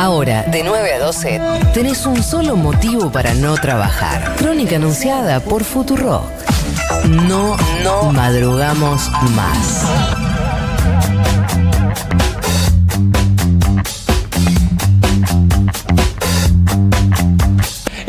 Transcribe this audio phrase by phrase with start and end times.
[0.00, 1.40] Ahora, de 9 a 12,
[1.74, 4.34] tenés un solo motivo para no trabajar.
[4.36, 6.24] Crónica anunciada por Futurock.
[7.06, 7.54] No,
[7.84, 9.84] no madrugamos más.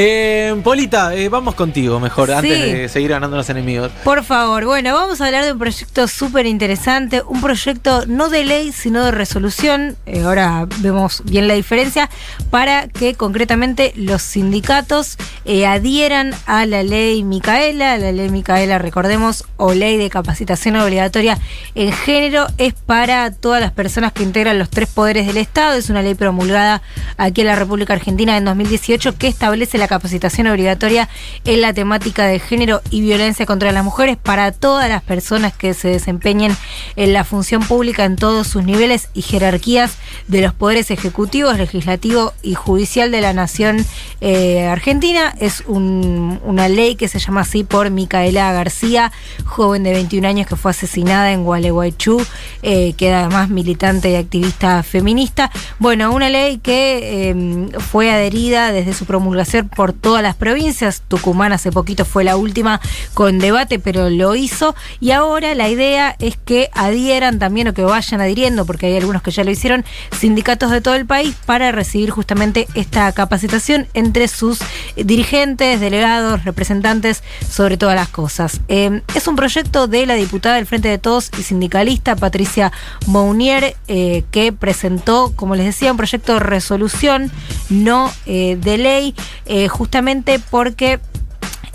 [0.00, 2.34] Eh, Polita, eh, vamos contigo mejor, Sí.
[2.36, 3.90] antes de seguir ganando los enemigos.
[4.04, 8.44] Por favor, bueno, vamos a hablar de un proyecto súper interesante, un proyecto no de
[8.44, 12.08] ley, sino de resolución, eh, ahora vemos bien la diferencia,
[12.48, 19.46] para que concretamente los sindicatos eh, adhieran a la ley Micaela, la ley Micaela, recordemos,
[19.56, 21.38] o ley de capacitación obligatoria
[21.74, 25.90] en género, es para todas las personas que integran los tres poderes del Estado, es
[25.90, 26.82] una ley promulgada
[27.16, 31.08] aquí en la República Argentina en 2018 que establece la capacitación obligatoria
[31.44, 35.74] en la temática de género y violencia contra las mujeres para todas las personas que
[35.74, 36.56] se desempeñen
[36.96, 39.96] en la función pública en todos sus niveles y jerarquías
[40.28, 43.84] de los poderes ejecutivos, legislativo y judicial de la nación
[44.20, 45.34] eh, argentina.
[45.40, 49.12] Es un- una ley que se llama así por Micaela García,
[49.44, 52.20] joven de 21 años que fue asesinada en Gualeguaychú,
[52.62, 55.50] eh, que era además militante y activista feminista.
[55.78, 61.04] Bueno, una ley que eh, fue adherida desde su promulgación por todas las provincias.
[61.06, 62.80] Tucumán hace poquito fue la última
[63.14, 64.74] con debate, pero lo hizo.
[64.98, 69.22] Y ahora la idea es que adhieran también o que vayan adhiriendo, porque hay algunos
[69.22, 74.26] que ya lo hicieron, sindicatos de todo el país para recibir justamente esta capacitación entre
[74.26, 74.58] sus
[74.96, 78.60] dirigentes, delegados, representantes, sobre todas las cosas.
[78.66, 82.72] Eh, es un proyecto de la diputada del Frente de Todos y sindicalista Patricia
[83.06, 87.30] Mounier, eh, que presentó, como les decía, un proyecto de resolución,
[87.70, 89.14] no eh, de ley,
[89.58, 91.00] eh, justamente porque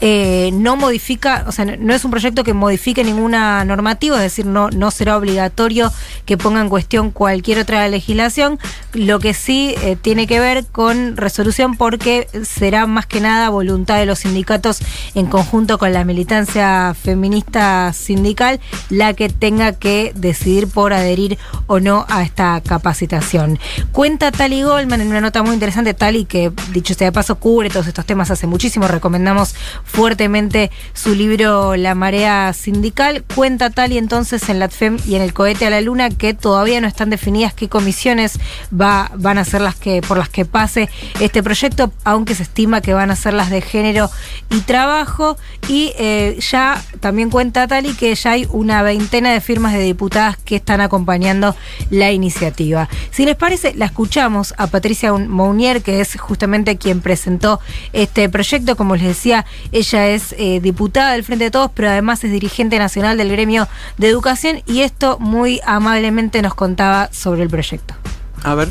[0.01, 4.45] eh, no modifica, o sea, no es un proyecto que modifique ninguna normativa, es decir,
[4.45, 5.91] no, no será obligatorio
[6.25, 8.59] que ponga en cuestión cualquier otra legislación.
[8.93, 13.97] Lo que sí eh, tiene que ver con resolución porque será más que nada voluntad
[13.97, 14.79] de los sindicatos
[15.15, 21.37] en conjunto con la militancia feminista sindical la que tenga que decidir por adherir
[21.67, 23.59] o no a esta capacitación.
[23.91, 27.69] Cuenta Tali Goldman en una nota muy interesante, Tali que dicho sea de paso cubre
[27.69, 33.23] todos estos temas hace muchísimo, recomendamos fuertemente su libro La marea sindical.
[33.35, 36.81] Cuenta Tali entonces en la TFEM y en el cohete a la luna que todavía
[36.81, 38.39] no están definidas qué comisiones
[38.69, 40.89] va, van a ser las que por las que pase
[41.19, 44.09] este proyecto, aunque se estima que van a ser las de género
[44.49, 45.37] y trabajo.
[45.67, 50.37] Y eh, ya también cuenta Tali que ya hay una veintena de firmas de diputadas
[50.37, 51.55] que están acompañando
[51.89, 52.89] la iniciativa.
[53.11, 57.59] Si les parece, la escuchamos a Patricia Mounier, que es justamente quien presentó
[57.93, 58.75] este proyecto.
[58.75, 62.79] Como les decía, ella es eh, diputada del Frente de Todos, pero además es dirigente
[62.79, 63.67] nacional del gremio
[63.97, 67.95] de educación y esto muy amablemente nos contaba sobre el proyecto.
[68.43, 68.69] A ver.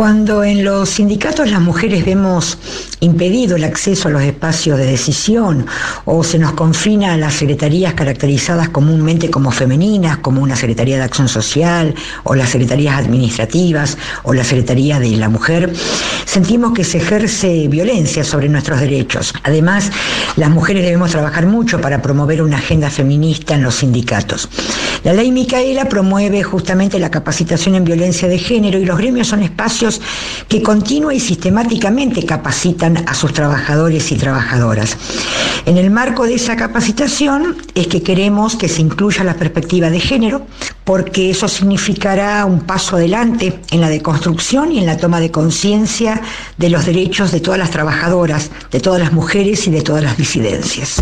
[0.00, 2.56] Cuando en los sindicatos las mujeres vemos
[3.00, 5.66] impedido el acceso a los espacios de decisión
[6.06, 11.02] o se nos confina a las secretarías caracterizadas comúnmente como femeninas, como una Secretaría de
[11.02, 11.94] Acción Social
[12.24, 15.70] o las secretarías administrativas o la Secretaría de la Mujer,
[16.24, 19.34] sentimos que se ejerce violencia sobre nuestros derechos.
[19.42, 19.90] Además,
[20.36, 24.48] las mujeres debemos trabajar mucho para promover una agenda feminista en los sindicatos.
[25.04, 29.42] La ley Micaela promueve justamente la capacitación en violencia de género y los gremios son
[29.42, 29.89] espacios
[30.48, 34.96] que continua y sistemáticamente capacitan a sus trabajadores y trabajadoras.
[35.66, 40.00] En el marco de esa capacitación es que queremos que se incluya la perspectiva de
[40.00, 40.46] género,
[40.84, 46.20] porque eso significará un paso adelante en la deconstrucción y en la toma de conciencia
[46.56, 50.16] de los derechos de todas las trabajadoras, de todas las mujeres y de todas las
[50.16, 51.00] disidencias.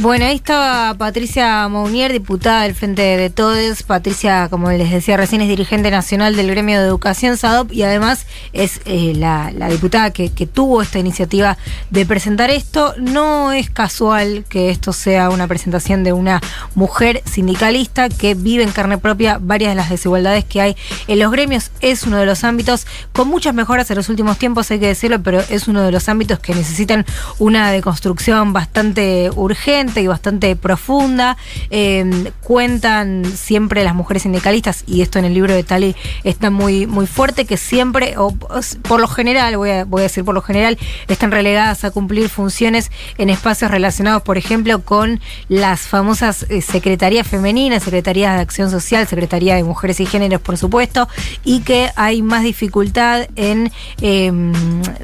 [0.00, 3.82] Bueno, ahí estaba Patricia Mounier, diputada del Frente de Todes.
[3.82, 8.24] Patricia, como les decía recién, es dirigente nacional del gremio de educación SADOP y además
[8.54, 11.58] es eh, la, diputada que, que tuvo esta iniciativa
[11.90, 12.94] de presentar esto.
[12.96, 16.40] No es casual que esto sea una presentación de una
[16.74, 20.76] mujer sindicalista que vive en carne propia varias de las desigualdades que hay
[21.08, 21.72] en los gremios.
[21.82, 25.22] Es uno de los ámbitos con muchas mejoras en los últimos tiempos, hay que decirlo,
[25.22, 27.04] pero es uno de los ámbitos que necesitan
[27.38, 31.36] una deconstrucción bastante urgente y bastante profunda.
[31.70, 36.86] Eh, cuentan siempre las mujeres sindicalistas, y esto en el libro de Tali está muy,
[36.86, 40.42] muy fuerte, que siempre, o por lo general, voy a, voy a decir por lo
[40.42, 40.78] general,
[41.08, 47.26] están relegadas a cumplir funciones en espacios relacionados, por ejemplo, con las famosas eh, secretarías
[47.26, 51.08] femeninas, secretarías de acción social, secretaría de mujeres y géneros, por supuesto,
[51.44, 54.30] y que hay más dificultad en, eh,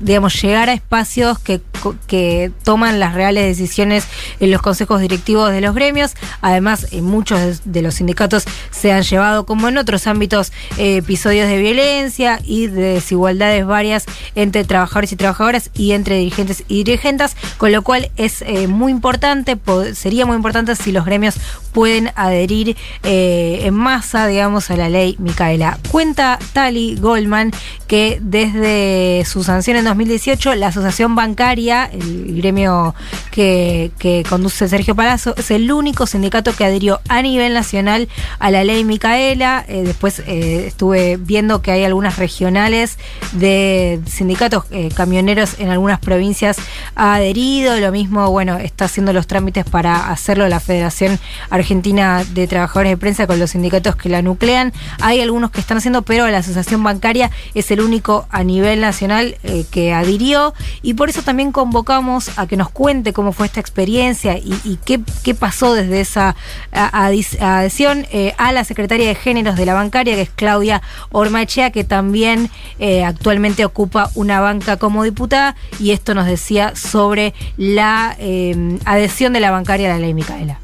[0.01, 1.61] digamos, llegar a espacios que,
[2.07, 4.07] que toman las reales decisiones
[4.41, 6.15] en los consejos consejos directivos de los gremios.
[6.43, 11.49] Además, en muchos de- los sindicatos se han llevado, como en otros ámbitos, eh, episodios
[11.49, 17.37] de violencia y de desigualdades varias entre trabajadores y trabajadoras y entre dirigentes y dirigentes,
[17.57, 21.37] con lo cual es eh, muy importante, po- sería muy importante si los gremios
[21.73, 25.79] pueden adherir eh, en masa, digamos, a la ley Micaela.
[25.91, 27.53] Cuenta Tali Goldman
[27.87, 32.95] que desde su sanción en 2018, la Asociación Bancaria, el gremio
[33.31, 33.91] que
[34.29, 38.09] conduce Sergio Palazzo, es el único sindicato que adhirió a nivel nacional
[38.39, 39.65] a la ley Micaela.
[39.69, 42.99] Eh, después eh, estuve viendo que hay algunas regionales
[43.33, 46.57] de sindicatos eh, camioneros en algunas provincias
[46.95, 47.79] ha adherido.
[47.81, 51.19] Lo mismo, bueno, está haciendo los trámites para hacerlo la Federación
[51.51, 54.73] Argentina de Trabajadores de Prensa con los sindicatos que la nuclean.
[55.01, 59.37] Hay algunos que están haciendo, pero la Asociación Bancaria es el único a nivel nacional
[59.71, 64.39] que adhirió y por eso también convocamos a que nos cuente cómo fue esta experiencia
[64.65, 66.37] y, qué, qué pasó desde esa
[66.73, 71.85] adhesión eh, a la secretaria de Géneros de la bancaria, que es Claudia Ormachea, que
[71.85, 78.79] también eh, actualmente ocupa una banca como diputada y esto nos decía sobre la eh,
[78.85, 80.61] adhesión de la bancaria a la ley Micaela.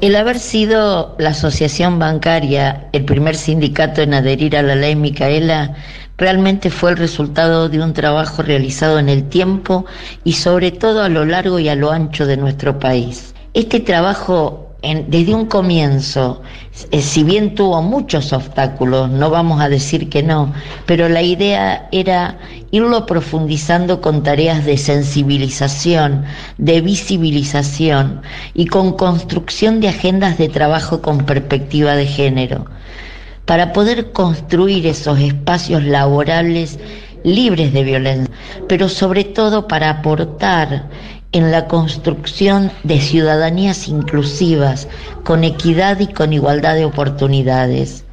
[0.00, 5.76] El haber sido la asociación bancaria el primer sindicato en adherir a la ley Micaela
[6.18, 9.84] realmente fue el resultado de un trabajo realizado en el tiempo
[10.24, 13.34] y sobre todo a lo largo y a lo ancho de nuestro país.
[13.52, 14.64] Este trabajo
[15.08, 16.42] desde un comienzo,
[16.90, 20.52] eh, si bien tuvo muchos obstáculos, no vamos a decir que no,
[20.84, 22.38] pero la idea era
[22.70, 26.24] irlo profundizando con tareas de sensibilización,
[26.58, 28.20] de visibilización
[28.52, 32.66] y con construcción de agendas de trabajo con perspectiva de género,
[33.46, 36.78] para poder construir esos espacios laborables
[37.24, 38.34] libres de violencia,
[38.68, 40.88] pero sobre todo para aportar
[41.32, 44.86] en la construcción de ciudadanías inclusivas,
[45.24, 48.04] con equidad y con igualdad de oportunidades.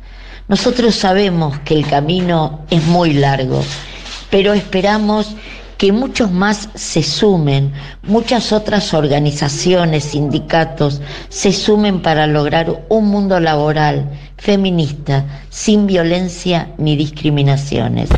[0.48, 3.62] Nosotros sabemos que el camino es muy largo,
[4.32, 5.36] pero esperamos
[5.78, 7.74] que muchos más se sumen,
[8.04, 14.10] muchas otras organizaciones, sindicatos se sumen para lograr un mundo laboral
[14.42, 18.10] feminista, sin violencia ni discriminaciones.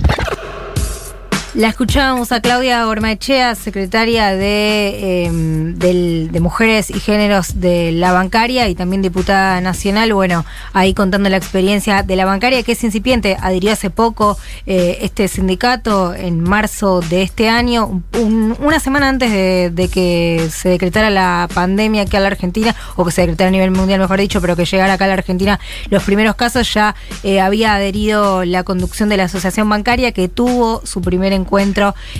[1.56, 5.30] La escuchábamos a Claudia Ormaechea, secretaria de,
[5.76, 10.12] del- de Mujeres y Géneros de la Bancaria y también diputada nacional.
[10.16, 13.38] Bueno, ahí contando la experiencia de la bancaria, que es incipiente.
[13.40, 14.36] Adhirió hace poco
[14.66, 20.50] eh, este sindicato en marzo de este año, un- una semana antes de, de que
[20.52, 24.00] se decretara la pandemia aquí a la Argentina, o que se decretara a nivel mundial,
[24.00, 25.60] mejor dicho, pero que llegara acá a la Argentina
[25.92, 30.82] los primeros casos, ya eh, había adherido la conducción de la Asociación Bancaria, que tuvo
[30.84, 31.43] su primer encuentro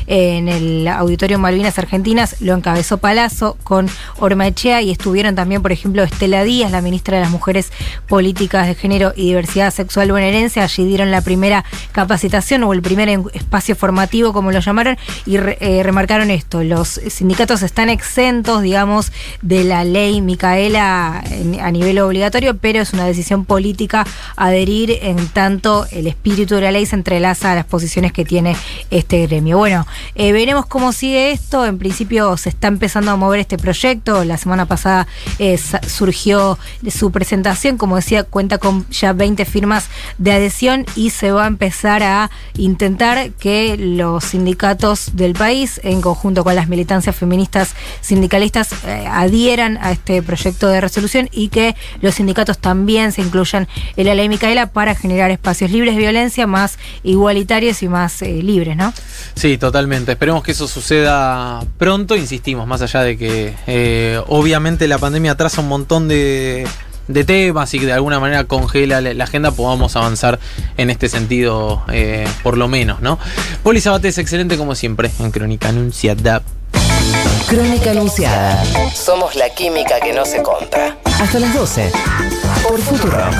[0.08, 3.90] en el Auditorio Malvinas Argentinas, lo encabezó Palazzo con
[4.20, 7.72] Ormaechea y estuvieron también, por ejemplo, Estela Díaz, la ministra de las Mujeres
[8.08, 13.10] Políticas de Género y Diversidad Sexual Bonaerense, allí dieron la primera capacitación o el primer
[13.34, 19.12] espacio formativo, como lo llamaron, y re- eh, remarcaron esto, los sindicatos están exentos, digamos,
[19.42, 21.24] de la ley Micaela
[21.62, 24.06] a nivel obligatorio, pero es una decisión política
[24.36, 28.56] adherir en tanto el espíritu de la ley se entrelaza a las posiciones que tiene
[28.92, 29.58] este gremio.
[29.58, 31.66] Bueno, eh, veremos cómo sigue esto.
[31.66, 34.24] En principio se está empezando a mover este proyecto.
[34.24, 35.08] La semana pasada
[35.40, 35.58] eh,
[35.88, 36.58] surgió
[36.90, 37.78] su presentación.
[37.78, 39.88] Como decía, cuenta con ya 20 firmas
[40.18, 46.02] de adhesión y se va a empezar a intentar que los sindicatos del país, en
[46.02, 51.76] conjunto con las militancias feministas sindicalistas, eh, adhieran a este proyecto de resolución y que
[52.02, 56.48] los sindicatos también se incluyan en la ley Micaela para generar espacios libres de violencia
[56.48, 58.94] más igualitarios y más libres, ¿no?
[59.36, 60.12] Sí, totalmente.
[60.14, 62.16] Esperemos que eso suceda pronto.
[62.16, 66.68] Insistimos, más allá de que eh, obviamente la pandemia atrasa un montón de,
[67.08, 70.40] de temas y que de alguna manera congela la, la agenda, podamos avanzar
[70.78, 73.20] en este sentido, eh, por lo menos, ¿no?
[73.64, 76.42] Poli Sabate es excelente como siempre en Crónica Anunciada.
[77.48, 78.64] Crónica Anunciada.
[78.94, 80.98] Somos la química que no se compra.
[81.20, 81.92] Hasta las 12.
[82.68, 83.36] Por Futurock.